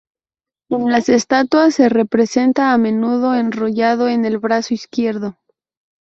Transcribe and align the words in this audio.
En 0.71 0.91
las 0.91 1.09
estatuas, 1.09 1.75
se 1.75 1.87
representa 1.87 2.73
a 2.73 2.79
menudo 2.79 3.35
enrollado 3.35 4.07
en 4.07 4.25
el 4.25 4.39
brazo 4.39 4.73
izquierdo. 4.73 5.37